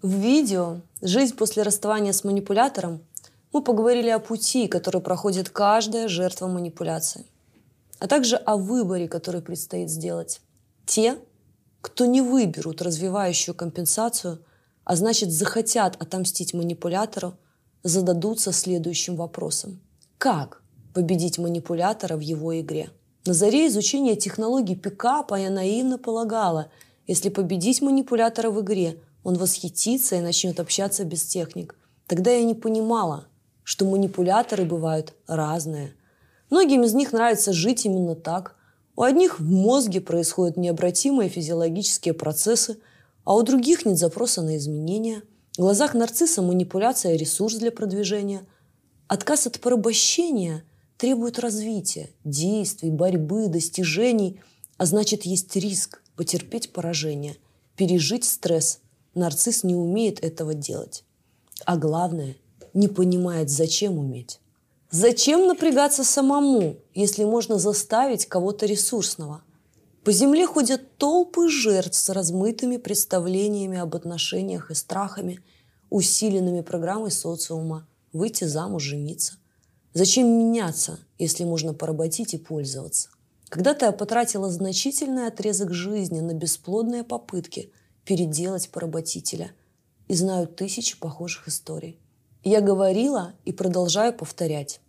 [0.00, 3.00] В видео «Жизнь после расставания с манипулятором»
[3.52, 7.26] мы поговорили о пути, который проходит каждая жертва манипуляции,
[7.98, 10.40] а также о выборе, который предстоит сделать.
[10.86, 11.18] Те,
[11.80, 14.38] кто не выберут развивающую компенсацию,
[14.84, 17.34] а значит захотят отомстить манипулятору,
[17.82, 19.80] зададутся следующим вопросом.
[20.16, 20.62] Как
[20.94, 22.90] победить манипулятора в его игре?
[23.26, 26.70] На заре изучения технологий пикапа я наивно полагала,
[27.08, 31.74] если победить манипулятора в игре– он восхитится и начнет общаться без техник.
[32.06, 33.26] Тогда я не понимала,
[33.62, 35.94] что манипуляторы бывают разные.
[36.50, 38.56] Многим из них нравится жить именно так.
[38.96, 42.78] У одних в мозге происходят необратимые физиологические процессы,
[43.24, 45.22] а у других нет запроса на изменения.
[45.54, 48.46] В глазах нарцисса манипуляция– ресурс для продвижения.
[49.08, 50.64] Отказ от порабощения
[50.96, 54.40] требует развития, действий, борьбы, достижений,
[54.78, 57.36] а значит есть риск потерпеть поражение,
[57.76, 58.80] пережить стресс–
[59.18, 61.04] нарцисс не умеет этого делать.
[61.64, 62.36] А главное,
[62.74, 64.40] не понимает, зачем уметь.
[64.90, 69.42] Зачем напрягаться самому, если можно заставить кого-то ресурсного?
[70.04, 75.40] По земле ходят толпы жертв с размытыми представлениями об отношениях и страхами,
[75.90, 79.34] усиленными программой социума выйти замуж, жениться.
[79.92, 83.10] Зачем меняться, если можно поработить и пользоваться?
[83.50, 87.72] Когда-то я потратила значительный отрезок жизни на бесплодные попытки–
[88.08, 89.52] переделать поработителя.
[90.08, 92.00] И знаю тысячи похожих историй.
[92.42, 94.80] Я говорила и продолжаю повторять.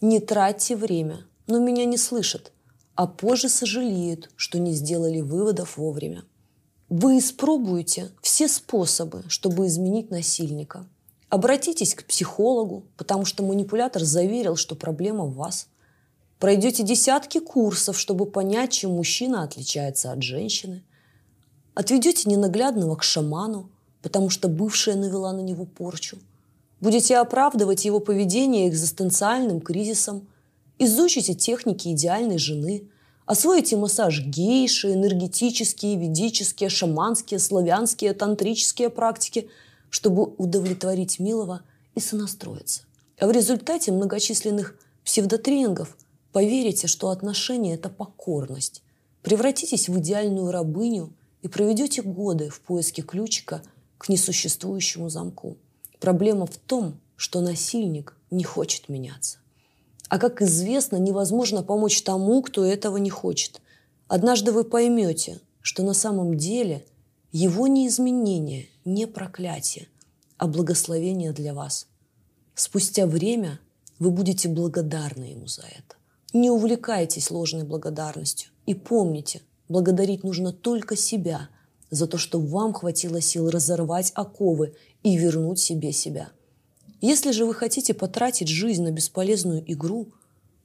[0.00, 2.50] Не тратьте время, но меня не слышат,
[2.96, 6.24] а позже сожалеют, что не сделали выводов вовремя.
[6.88, 10.84] Вы испробуете все способы, чтобы изменить насильника.
[11.28, 15.68] Обратитесь к психологу, потому что манипулятор заверил, что проблема в вас.
[16.40, 20.82] Пройдете десятки курсов, чтобы понять, чем мужчина отличается от женщины–
[21.74, 23.68] Отведете ненаглядного к шаману,
[24.00, 26.18] потому что бывшая навела на него порчу.
[26.80, 30.28] Будете оправдывать его поведение экзистенциальным кризисом.
[30.78, 32.84] Изучите техники идеальной жены.
[33.26, 39.48] Освоите массаж гейши, энергетические, ведические, шаманские, славянские, тантрические практики,
[39.90, 41.62] чтобы удовлетворить милого
[41.94, 42.82] и сонастроиться.
[43.18, 45.96] А в результате многочисленных псевдотренингов
[46.32, 48.82] поверите, что отношения– это покорность.
[49.22, 51.12] Превратитесь в идеальную рабыню–
[51.44, 53.62] и проведете годы в поиске ключика
[53.98, 55.58] к несуществующему замку.
[56.00, 59.38] Проблема в том, что насильник не хочет меняться.
[60.08, 63.60] А как известно, невозможно помочь тому, кто этого не хочет.
[64.08, 66.86] Однажды вы поймете, что на самом деле
[67.30, 69.88] его неизменение не проклятие,
[70.38, 71.88] а благословение для вас.
[72.54, 73.60] Спустя время
[73.98, 75.96] вы будете благодарны ему за это.
[76.32, 81.48] Не увлекайтесь ложной благодарностью и помните– Благодарить нужно только себя
[81.90, 86.30] за то, что вам хватило сил разорвать оковы и вернуть себе себя.
[87.00, 90.08] Если же вы хотите потратить жизнь на бесполезную игру,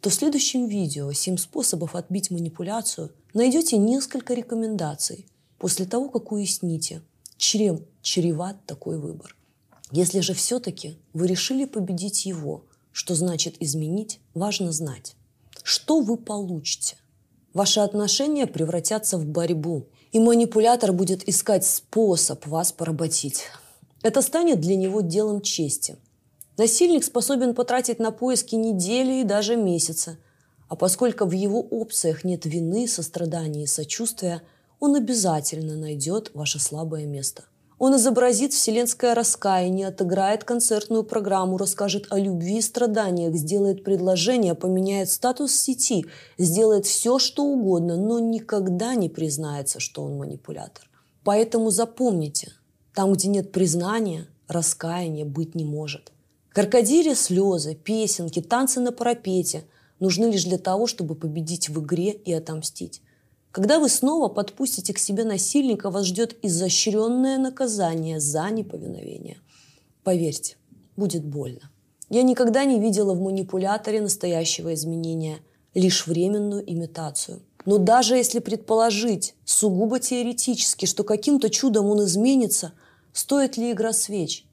[0.00, 5.26] то в следующем видео «7 способов отбить манипуляцию» найдете несколько рекомендаций
[5.58, 7.02] после того, как уясните,
[7.36, 9.36] чем чреват такой выбор.
[9.90, 15.14] Если же все-таки вы решили победить его, что значит изменить, важно знать,
[15.62, 16.96] что вы получите–
[17.54, 23.44] Ваши отношения превратятся в борьбу, и манипулятор будет искать способ вас поработить.
[24.02, 25.96] Это станет для него делом чести.
[26.56, 30.18] Насильник способен потратить на поиски недели и даже месяца.
[30.68, 34.42] А поскольку в его опциях нет вины, сострадания и сочувствия,
[34.80, 37.44] он обязательно найдет ваше слабое место–
[37.78, 45.10] он изобразит вселенское раскаяние, отыграет концертную программу, расскажет о любви и страданиях, сделает предложение, поменяет
[45.10, 46.06] статус сети,
[46.38, 50.88] сделает все, что угодно, но никогда не признается, что он манипулятор.
[51.22, 52.52] Поэтому запомните,
[52.94, 56.12] там, где нет признания, раскаяния быть не может.
[56.50, 59.64] Крокодили слезы, песенки, танцы на парапете
[60.00, 63.02] нужны лишь для того, чтобы победить в игре и отомстить.
[63.58, 69.38] Когда вы снова подпустите к себе насильника, вас ждет изощренное наказание за неповиновение.
[70.04, 70.54] Поверьте,
[70.96, 71.68] будет больно.
[72.08, 75.38] Я никогда не видела в манипуляторе настоящего изменения,
[75.74, 77.42] лишь временную имитацию.
[77.64, 82.74] Но даже если предположить, сугубо теоретически, что каким-то чудом он изменится,
[83.12, 84.46] стоит ли игра свеч?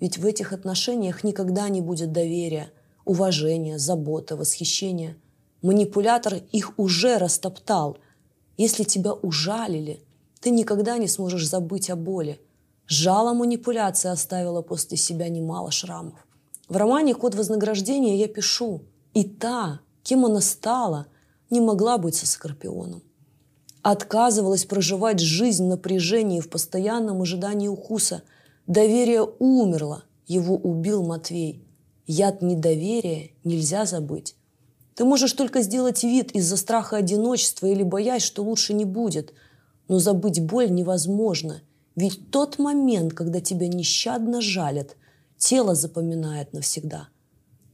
[0.00, 2.72] Ведь в этих отношениях никогда не будет доверия,
[3.06, 5.16] уважения, заботы, восхищения.
[5.62, 7.96] Манипулятор их уже растоптал–
[8.60, 10.02] если тебя ужалили,
[10.38, 12.38] ты никогда не сможешь забыть о боли.
[12.86, 16.26] Жало манипуляции оставила после себя немало шрамов.
[16.68, 18.82] В романе «Код вознаграждения» я пишу,
[19.14, 21.06] и та, кем она стала,
[21.48, 23.02] не могла быть со Скорпионом.
[23.80, 28.24] Отказывалась проживать жизнь в напряжении, в постоянном ожидании укуса.
[28.66, 31.64] Доверие умерло, его убил Матвей.
[32.06, 34.36] Яд недоверия нельзя забыть.
[34.94, 39.32] Ты можешь только сделать вид из-за страха одиночества или боясь, что лучше не будет.
[39.88, 41.62] Но забыть боль невозможно.
[41.96, 44.96] Ведь тот момент, когда тебя нещадно жалят,
[45.36, 47.08] тело запоминает навсегда.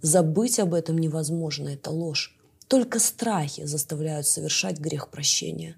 [0.00, 2.36] Забыть об этом невозможно, это ложь.
[2.68, 5.76] Только страхи заставляют совершать грех прощения.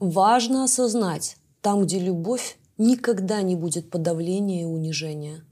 [0.00, 5.44] Важно осознать, там, где любовь, никогда не будет подавления и унижения.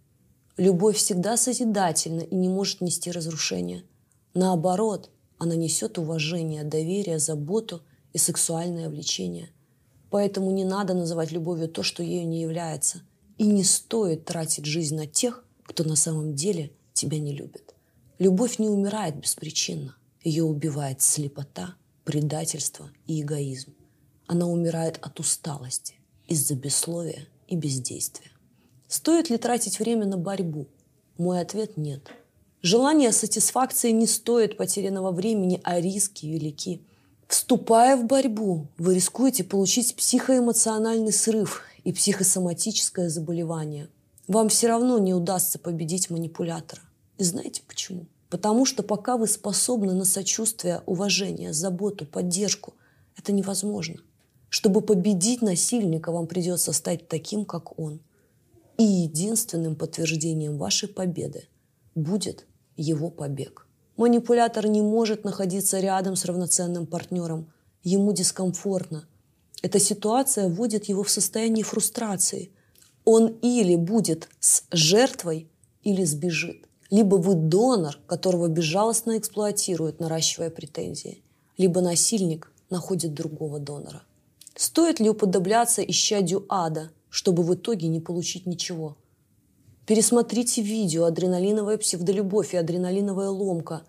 [0.57, 3.85] Любовь всегда созидательна и не может нести разрушения.
[4.35, 7.83] Наоборот, она несет уважение, доверие, заботу
[8.13, 9.51] и сексуальное влечение.
[10.11, 13.03] Поэтому не надо называть любовью то, что ею не является.
[13.39, 17.75] И не стоит тратить жизнь на тех, кто на самом деле тебя не любит.
[18.19, 19.97] Любовь не умирает беспричинно.
[20.23, 21.75] Ее убивает слепота,
[22.05, 23.73] предательство и эгоизм.
[24.27, 25.95] Она умирает от усталости,
[26.27, 28.31] из-за бессловия и бездействия.
[28.87, 30.69] Стоит ли тратить время на борьбу?
[31.17, 32.11] Мой ответ– нет–
[32.63, 36.83] Желание сатисфакции не стоит потерянного времени, а риски велики.
[37.27, 43.89] Вступая в борьбу, вы рискуете получить психоэмоциональный срыв и психосоматическое заболевание.
[44.29, 46.83] Вам все равно не удастся победить манипулятора.
[47.17, 48.07] И знаете почему?
[48.29, 52.75] Потому что пока вы способны на сочувствие, уважение, заботу, поддержку,
[53.17, 53.97] это невозможно.
[54.51, 58.01] Чтобы победить насильника, вам придется стать таким, как он.
[58.77, 61.49] И единственным подтверждением вашей победы
[61.95, 62.47] будет
[62.81, 63.67] его побег.
[63.97, 67.53] Манипулятор не может находиться рядом с равноценным партнером.
[67.83, 69.07] Ему дискомфортно.
[69.63, 72.51] Эта ситуация вводит его в состояние фрустрации.
[73.05, 75.49] Он или будет с жертвой,
[75.83, 76.67] или сбежит.
[76.91, 81.23] Либо вы донор, которого безжалостно эксплуатируют, наращивая претензии,
[81.59, 84.03] либо насильник находит другого донора.
[84.57, 88.97] Стоит ли уподобляться исчадью ада, чтобы в итоге не получить ничего–
[89.91, 93.83] Пересмотрите видео «Адреналиновая псевдолюбовь» и «Адреналиновая ломка».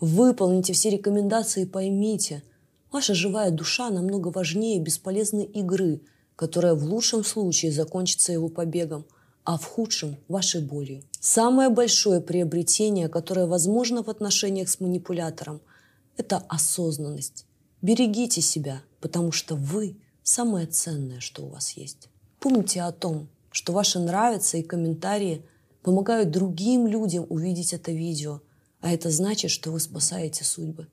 [0.00, 2.42] Выполните все рекомендации и поймите,
[2.90, 6.00] ваша живая душа намного важнее бесполезной игры,
[6.34, 9.06] которая в лучшем случае закончится его побегом,
[9.44, 11.04] а в худшем– вашей болью.
[11.20, 15.60] Самое большое приобретение, которое возможно в отношениях с манипулятором–
[16.16, 17.46] это осознанность.
[17.80, 22.08] Берегите себя, потому что вы– самое ценное, что у вас есть.
[22.40, 25.46] Помните о том, что ваши нравятся и комментарии
[25.84, 28.40] помогают другим людям увидеть это видео,
[28.80, 30.88] а это значит, что вы спасаете судьбы.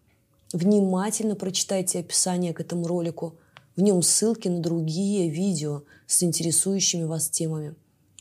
[0.53, 3.35] Внимательно прочитайте описание к этому ролику.
[3.75, 7.73] В нем ссылки на другие видео с интересующими вас темами.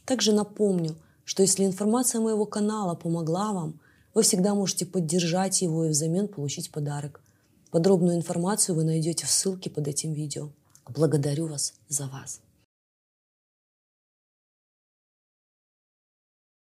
[0.07, 3.79] Также напомню, что если информация моего канала помогла вам,
[4.15, 7.21] вы всегда можете поддержать его и взамен получить подарок.
[7.71, 10.49] Подробную информацию вы найдете в ссылке под этим видео.
[10.89, 12.41] Благодарю вас за вас.